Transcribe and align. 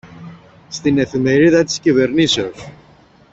στην 0.69 0.97
Εφημερίδα 0.97 1.63
της 1.63 1.79
Κυβερνήσεως 1.79 2.69